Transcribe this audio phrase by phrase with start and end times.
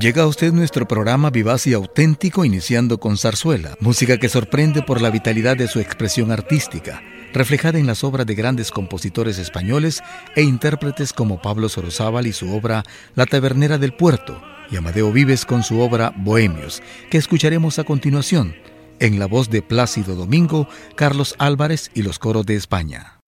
[0.00, 5.00] Llega a usted nuestro programa vivaz y auténtico iniciando con zarzuela, música que sorprende por
[5.00, 7.02] la vitalidad de su expresión artística,
[7.32, 10.02] reflejada en las obras de grandes compositores españoles
[10.34, 15.46] e intérpretes como Pablo Sorozábal y su obra La Tabernera del Puerto, y Amadeo Vives
[15.46, 18.54] con su obra Bohemios, que escucharemos a continuación,
[19.00, 23.20] en la voz de Plácido Domingo, Carlos Álvarez y los coros de España.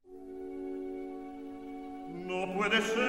[2.27, 3.08] No puede ser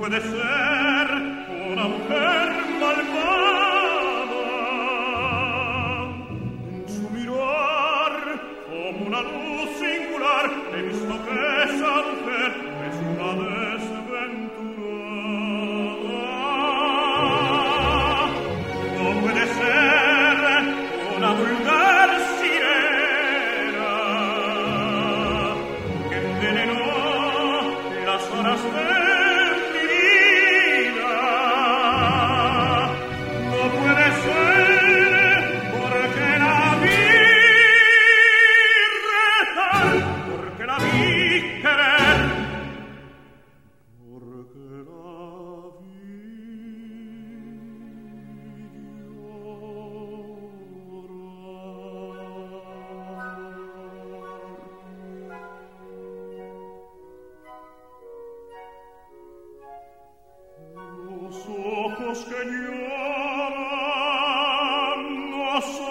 [0.00, 0.29] puede ser
[62.00, 62.80] Augustus geniam
[65.30, 65.89] nostrum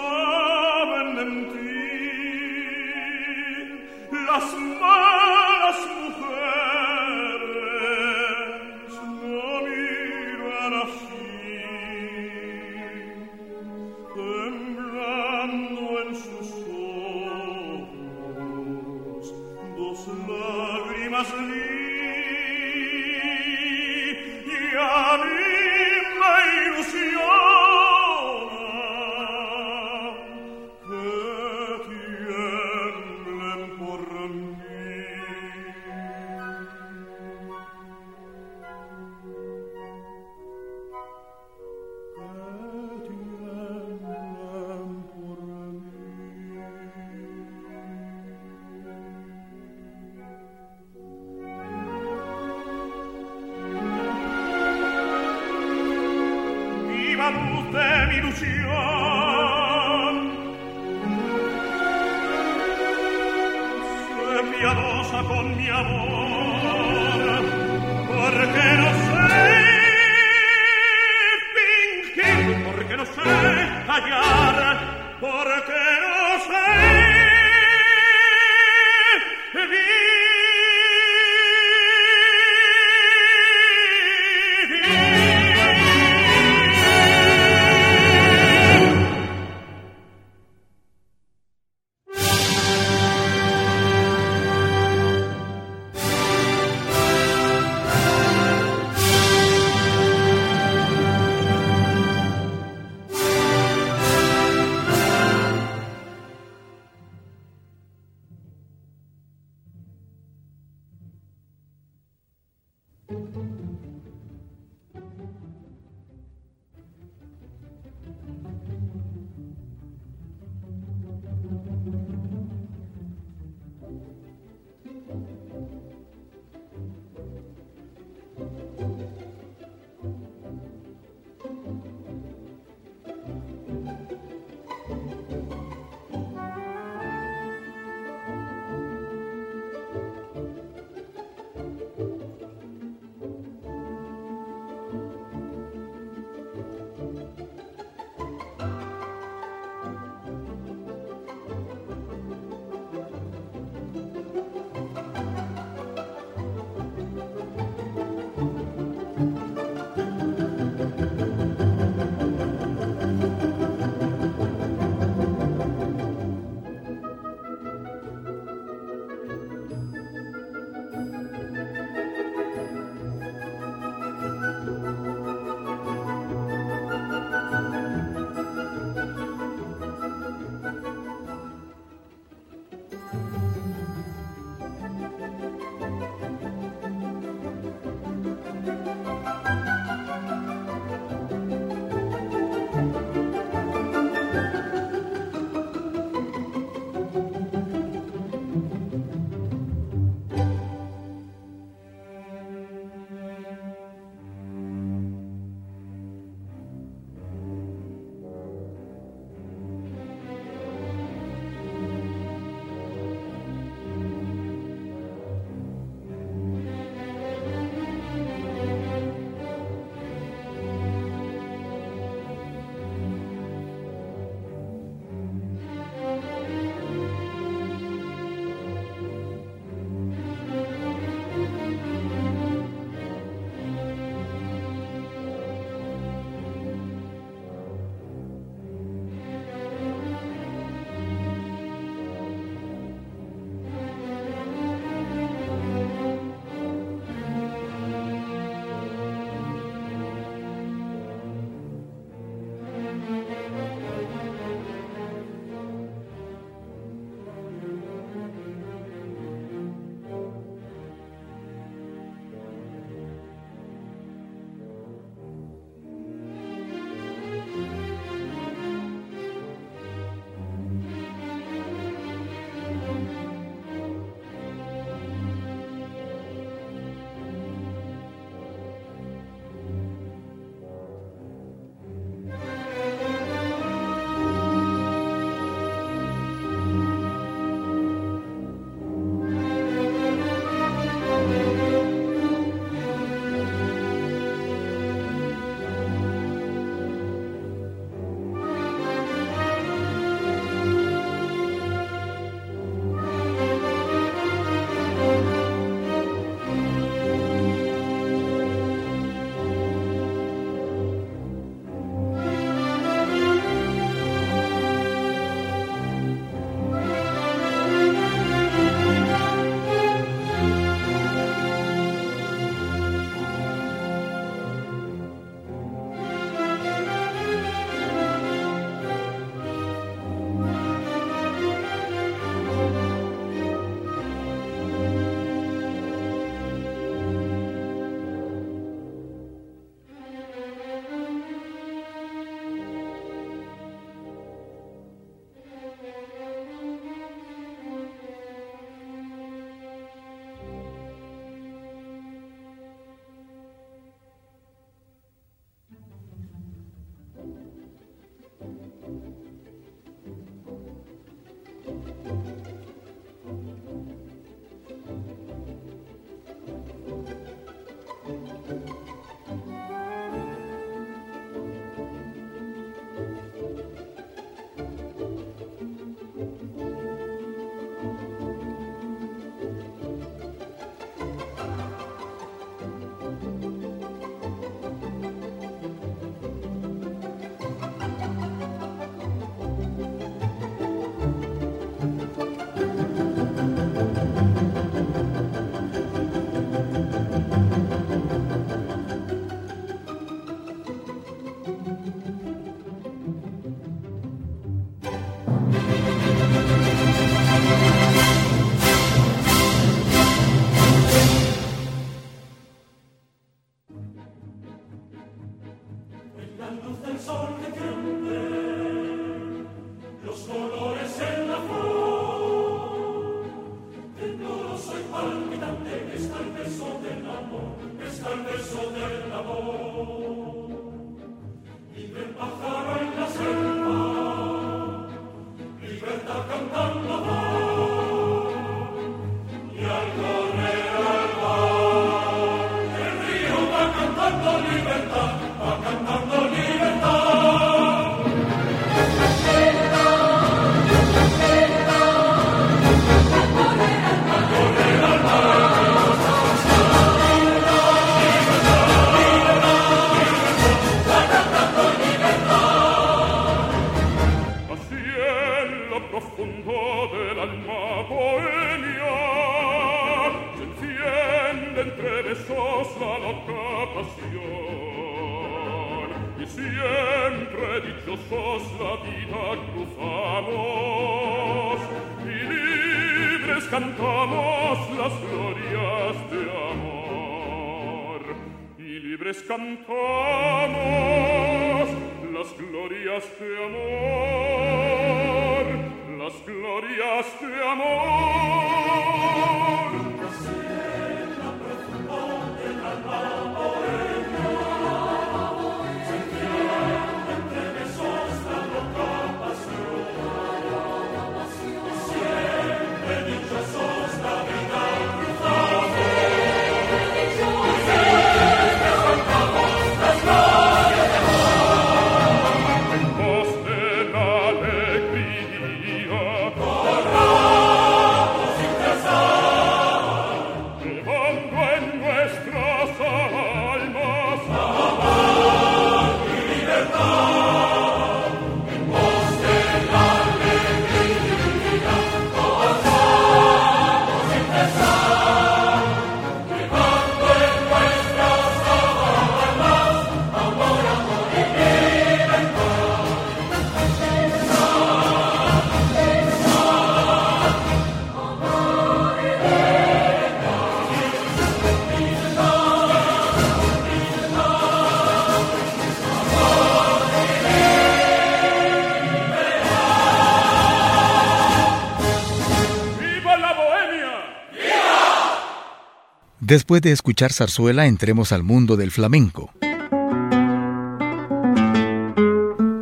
[576.30, 579.32] Después de escuchar zarzuela, entremos al mundo del flamenco.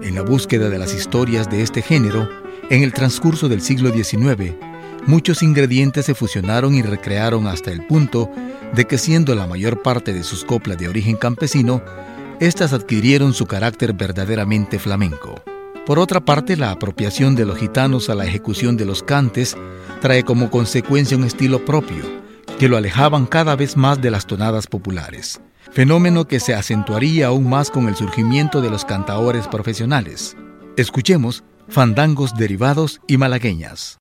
[0.00, 2.26] En la búsqueda de las historias de este género,
[2.70, 4.54] en el transcurso del siglo XIX,
[5.06, 8.30] muchos ingredientes se fusionaron y recrearon hasta el punto
[8.74, 11.82] de que siendo la mayor parte de sus coplas de origen campesino,
[12.40, 15.42] éstas adquirieron su carácter verdaderamente flamenco.
[15.84, 19.58] Por otra parte, la apropiación de los gitanos a la ejecución de los cantes
[20.00, 22.27] trae como consecuencia un estilo propio,
[22.58, 27.48] que lo alejaban cada vez más de las tonadas populares, fenómeno que se acentuaría aún
[27.48, 30.36] más con el surgimiento de los cantaores profesionales.
[30.76, 33.98] Escuchemos fandangos derivados y malagueñas.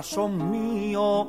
[0.00, 1.28] Corazón mío,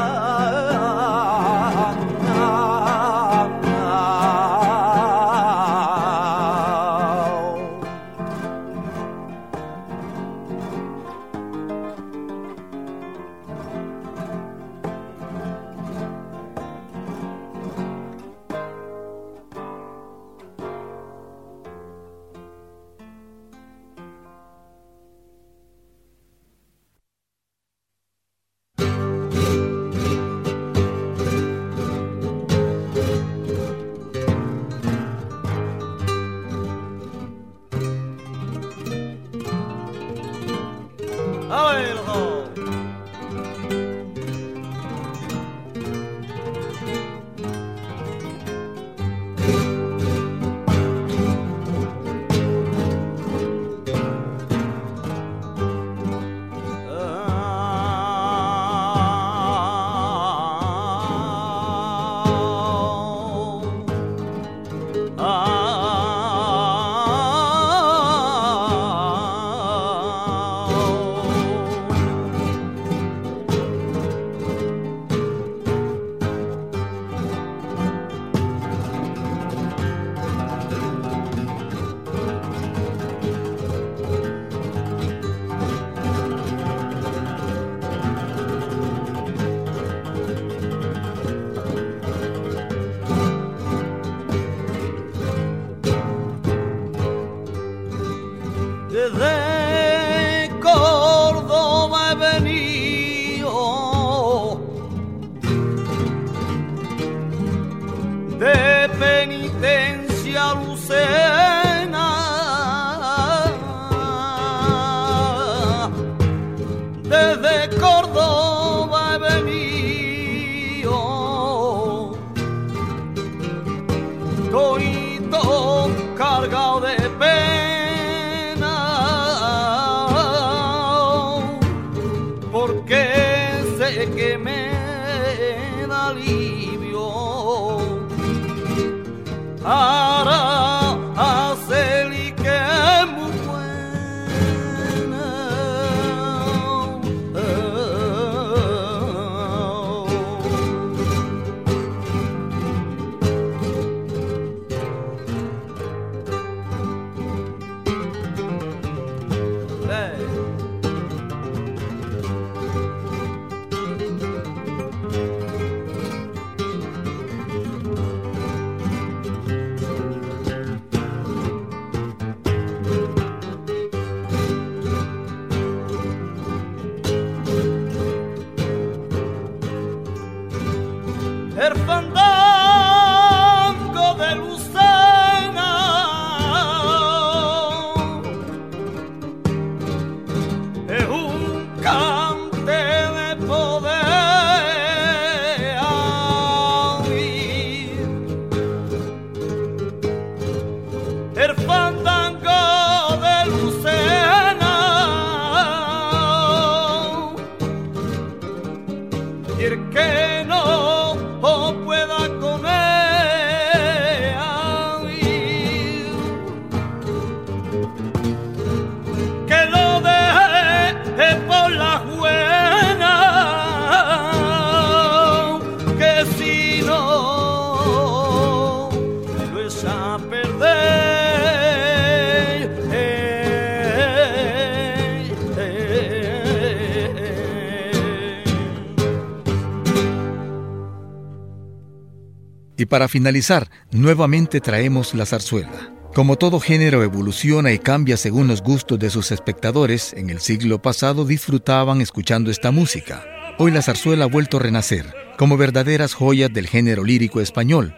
[242.81, 245.93] Y para finalizar, nuevamente traemos la zarzuela.
[246.15, 250.81] Como todo género evoluciona y cambia según los gustos de sus espectadores, en el siglo
[250.81, 253.23] pasado disfrutaban escuchando esta música.
[253.59, 255.05] Hoy la zarzuela ha vuelto a renacer,
[255.37, 257.93] como verdaderas joyas del género lírico español.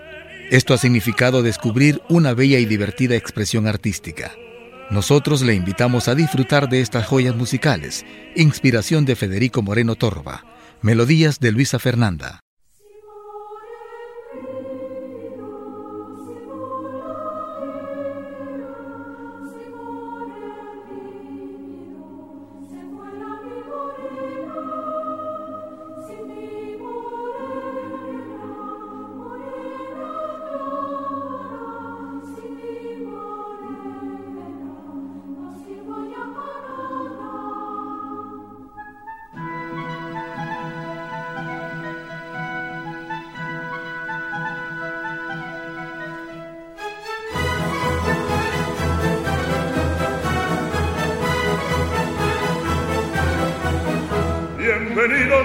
[0.52, 4.34] Esto ha significado descubrir una bella y divertida expresión artística.
[4.92, 10.44] Nosotros le invitamos a disfrutar de estas joyas musicales, inspiración de Federico Moreno Torba,
[10.82, 12.43] melodías de Luisa Fernanda.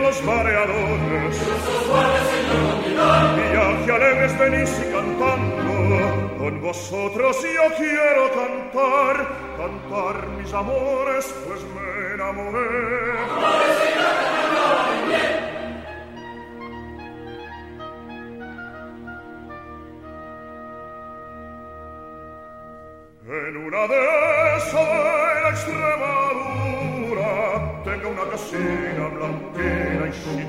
[0.08, 1.36] Los mareadores.
[3.52, 9.14] Viaje alegres venís y cantando, con vosotros yo quiero cantar,
[9.58, 13.08] cantar mis amores, pues me enamoré.
[23.26, 24.17] En una de
[28.38, 30.48] casina blanquina y sin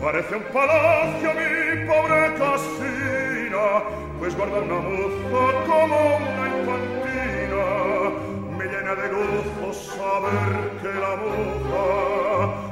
[0.00, 3.66] parece un palacio mi pobre casina
[4.18, 7.64] pues guarda una moza como una infantina.
[8.56, 11.84] Me llena de gozo saber que la moza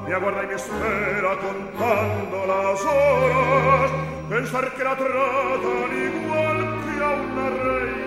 [0.06, 3.90] me aguarda y me espera contando las horas
[4.28, 8.03] pensar que la tratan igual que a una reina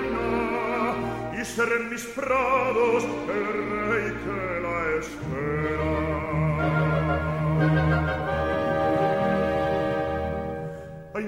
[1.55, 3.57] ser en mis prados el
[3.89, 5.93] rey que la espera.
[11.15, 11.27] Ay,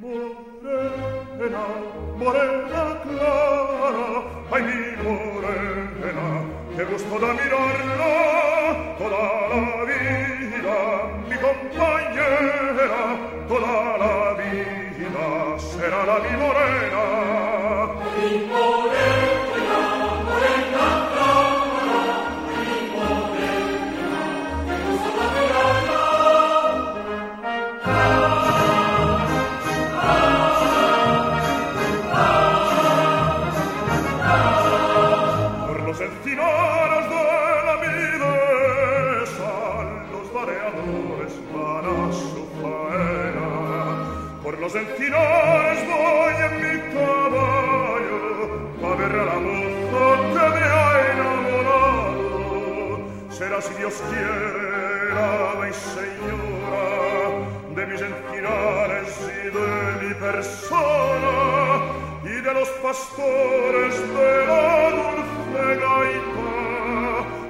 [0.00, 1.64] morena,
[2.18, 4.08] morena clara,
[4.52, 6.26] ay, mi morena,
[6.76, 8.14] qué gusto da mirarla
[8.98, 10.78] toda la vida,
[11.28, 13.02] mi compañera,
[13.48, 15.26] toda la vida
[15.58, 17.63] será la mi morena.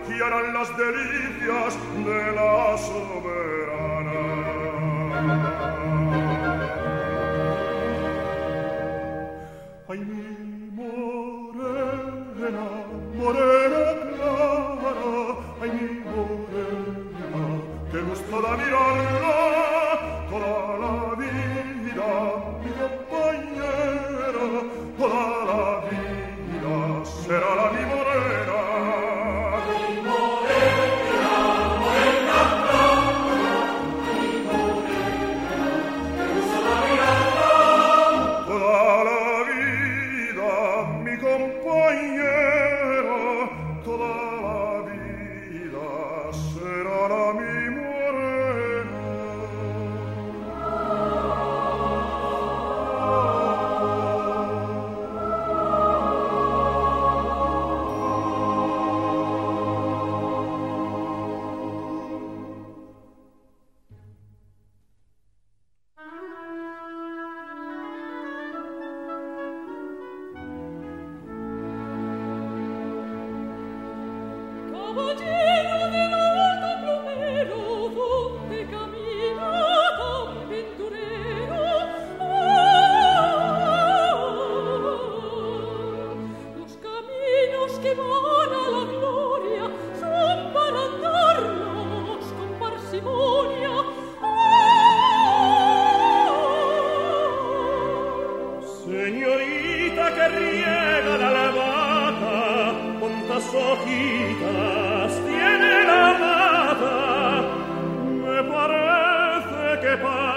[0.07, 1.79] Que harán las delicias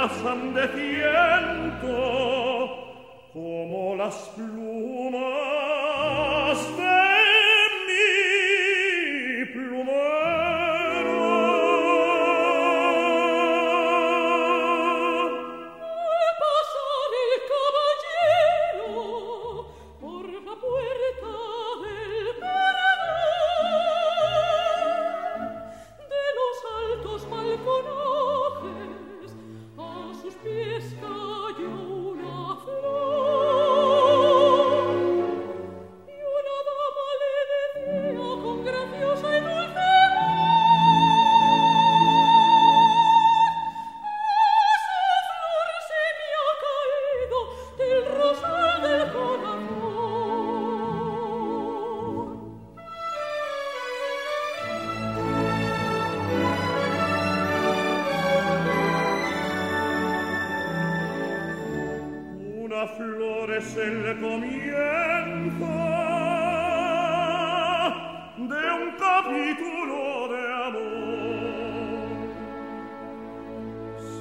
[0.07, 1.97] pasan de ciento
[3.33, 5.76] como las plumas
[62.97, 65.67] flores el comienzo
[68.37, 70.97] de un capítulo de amor.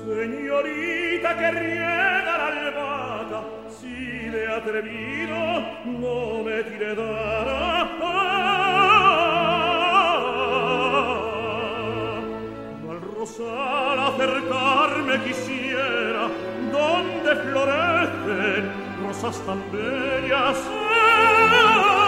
[0.06, 5.38] Señorita que riega la albahaca, si le atrevido
[5.86, 7.56] no me tirará.
[12.90, 16.28] Al rosal acercarme quisiera,
[16.72, 18.55] donde florece
[19.20, 22.05] sa stambelia se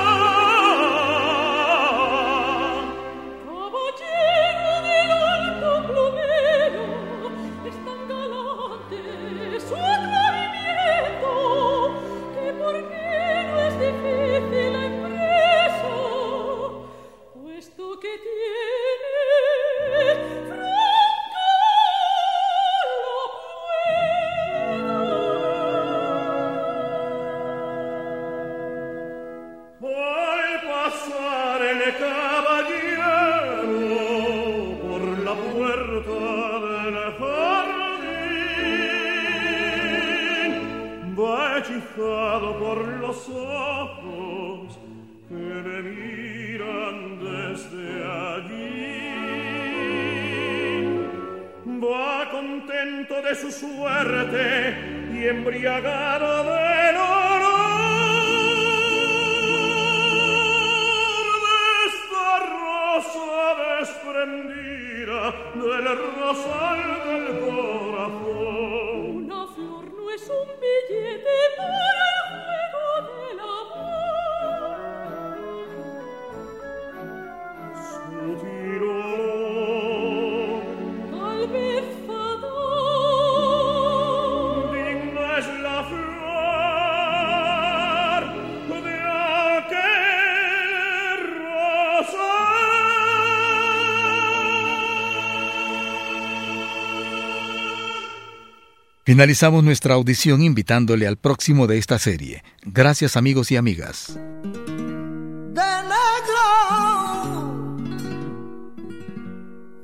[99.08, 102.44] Finalizamos nuestra audición invitándole al próximo de esta serie.
[102.62, 104.08] Gracias amigos y amigas.
[104.08, 106.44] de negro,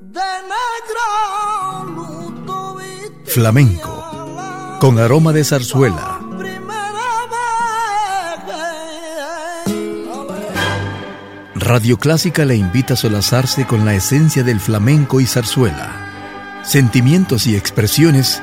[0.03, 0.21] de
[2.45, 2.77] negro,
[3.25, 6.21] Flamenco, con aroma de zarzuela.
[11.55, 16.11] Radio Clásica le invita a solazarse con la esencia del flamenco y zarzuela.
[16.63, 18.43] Sentimientos y expresiones